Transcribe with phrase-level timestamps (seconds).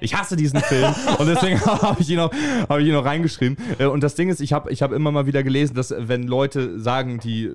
[0.00, 2.32] Ich hasse diesen Film und deswegen habe ich ihn auch,
[2.68, 3.56] habe ich ihn auch reingeschrieben.
[3.78, 6.08] Äh, Und das Ding ist, ich habe, ich habe immer mal wieder gelesen, dass äh,
[6.08, 7.50] wenn Leute sagen, die,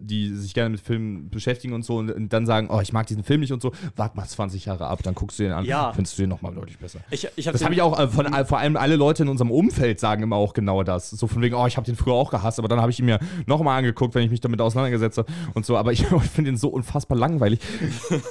[0.00, 3.24] die sich gerne mit Filmen beschäftigen und so und dann sagen, oh, ich mag diesen
[3.24, 5.92] Film nicht und so, warte mal 20 Jahre ab, dann guckst du den an, Ja.
[5.92, 7.00] findest du den nochmal deutlich besser.
[7.10, 9.28] Ich, ich hab Das habe ich auch äh, von all- vor allem alle Leute in
[9.28, 11.10] unserem Umfeld sagen immer auch genau das.
[11.10, 13.06] So von wegen, oh, ich habe den früher auch gehasst, aber dann habe ich ihn
[13.06, 15.76] mir nochmal angeguckt, wenn ich mich damit auseinandergesetzt habe und so.
[15.76, 17.60] Aber ich, ich finde ihn so unfassbar langweilig.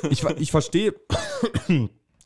[0.09, 0.93] Ich, ich verstehe.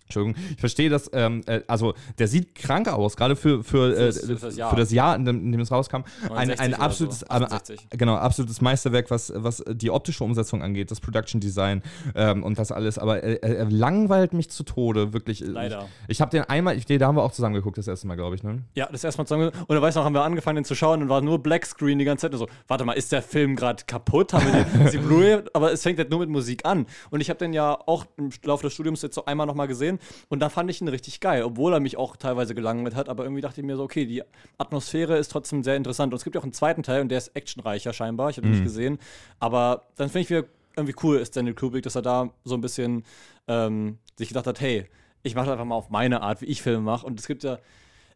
[0.07, 4.11] Entschuldigung, ich verstehe das, ähm, äh, also der sieht krank aus, gerade für, für, äh,
[4.13, 4.69] für das Jahr.
[4.69, 6.03] für das Jahr, in dem, in dem es rauskam.
[6.33, 7.87] Ein, 69 ein absolutes, so, äh, 68.
[7.91, 11.83] genau, absolutes Meisterwerk, was, was die optische Umsetzung angeht, das Production Design
[12.15, 12.97] ähm, und das alles.
[12.97, 15.41] Aber er, langweilt mich zu Tode, wirklich.
[15.41, 15.87] Leider.
[16.07, 18.15] Ich, ich habe den einmal, ich, da haben wir auch zusammen geguckt, das erste Mal,
[18.15, 18.63] glaube ich, ne?
[18.75, 19.49] Ja, das erste Mal zusammen.
[19.49, 21.99] Und dann weißt du noch, haben wir angefangen, den zu schauen und war nur Blackscreen
[21.99, 22.33] die ganze Zeit.
[22.33, 24.33] Und so, warte mal, ist der Film gerade kaputt?
[24.33, 25.49] Haben wir den?
[25.53, 26.85] Aber es fängt halt nur mit Musik an.
[27.09, 29.96] Und ich habe den ja auch im Laufe des Studiums jetzt so einmal nochmal gesehen.
[30.29, 33.09] Und da fand ich ihn richtig geil, obwohl er mich auch teilweise gelangweilt hat.
[33.09, 34.23] Aber irgendwie dachte ich mir so, okay, die
[34.57, 36.13] Atmosphäre ist trotzdem sehr interessant.
[36.13, 38.29] Und es gibt ja auch einen zweiten Teil und der ist actionreicher scheinbar.
[38.29, 38.99] Ich habe ihn nicht gesehen.
[39.39, 40.43] Aber dann finde ich wieder
[40.75, 43.03] irgendwie cool, ist Daniel Kubrick, dass er da so ein bisschen
[43.47, 44.85] ähm, sich gedacht hat, hey,
[45.23, 47.05] ich mache das einfach mal auf meine Art, wie ich Filme mache.
[47.05, 47.57] Und es gibt ja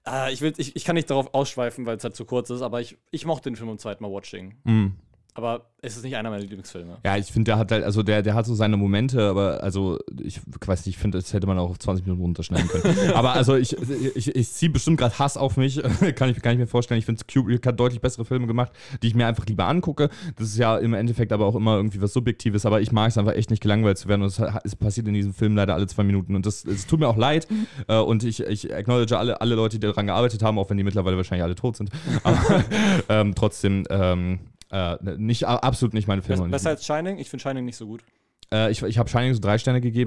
[0.07, 2.61] äh, ich, will, ich, ich kann nicht darauf ausschweifen, weil es halt zu kurz ist,
[2.61, 4.55] aber ich, ich mochte den Film beim zweiten Mal Watching.
[5.33, 6.97] Aber es ist nicht einer meiner Lieblingsfilme.
[7.05, 9.97] Ja, ich finde, der hat halt, also der, der hat so seine Momente, aber also
[10.21, 13.11] ich weiß nicht, ich finde, das hätte man auch auf 20 Minuten runterschneiden können.
[13.13, 13.75] aber also ich,
[14.15, 15.81] ich, ich ziehe bestimmt gerade Hass auf mich,
[16.15, 16.99] kann ich, kann ich mir vorstellen.
[16.99, 20.09] Ich finde, Kubrick hat deutlich bessere Filme gemacht, die ich mir einfach lieber angucke.
[20.35, 23.17] Das ist ja im Endeffekt aber auch immer irgendwie was Subjektives, aber ich mag es
[23.17, 25.87] einfach echt nicht gelangweilt zu werden und es, es passiert in diesem Film leider alle
[25.87, 27.47] zwei Minuten und das, es tut mir auch leid
[27.87, 30.83] äh, und ich, ich acknowledge alle, alle Leute, die daran gearbeitet haben, auch wenn die
[30.83, 31.89] mittlerweile wahrscheinlich alle tot sind.
[32.23, 32.63] Aber
[33.09, 34.39] ähm, trotzdem, ähm,
[34.71, 36.47] äh, nicht, absolut nicht meine Filme.
[36.47, 37.17] Besser als Shining?
[37.17, 38.03] Ich finde Shining nicht so gut.
[38.53, 39.99] Äh, ich ich habe Shining so drei Sterne gegeben.